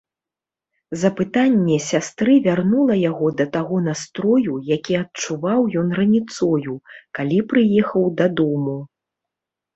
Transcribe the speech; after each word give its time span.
Запытанне 1.01 1.75
сястры 1.89 2.37
вярнула 2.47 2.95
яго 3.11 3.27
да 3.41 3.45
таго 3.57 3.77
настрою, 3.89 4.57
які 4.77 4.93
адчуваў 5.03 5.61
ён 5.83 5.87
раніцою, 6.01 6.75
калі 7.21 7.39
прыехаў 7.55 8.11
дадому. 8.25 8.77